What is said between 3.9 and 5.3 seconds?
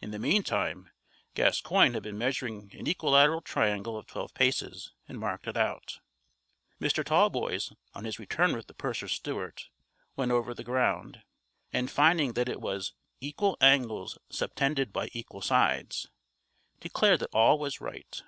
of twelve paces, and